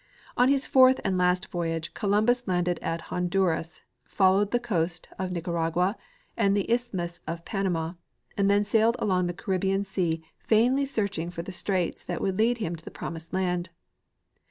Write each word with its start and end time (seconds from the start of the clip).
On 0.35 0.49
his 0.49 0.67
fourtli 0.67 0.99
and 1.05 1.15
last 1.15 1.49
voyage 1.51 1.93
Columbus 1.93 2.47
landed 2.47 2.79
at 2.81 3.01
Honduras, 3.13 3.83
followed 4.03 4.49
the 4.49 4.59
coast 4.59 5.07
of 5.19 5.31
Nicaragua 5.31 5.95
and 6.35 6.57
the 6.57 6.65
isthmus 6.71 7.19
of 7.27 7.45
Panama, 7.45 7.93
and 8.35 8.49
then 8.49 8.65
sailed 8.65 8.95
along 8.97 9.27
the 9.27 9.33
Caribbean 9.35 9.85
sea 9.85 10.23
vainly 10.47 10.87
searching 10.87 11.29
for 11.29 11.43
the 11.43 11.51
straits 11.51 12.03
that 12.05 12.19
would 12.19 12.39
lead 12.39 12.57
him 12.57 12.75
to 12.75 12.83
the 12.83 12.89
promised 12.89 13.31
land. 13.31 13.69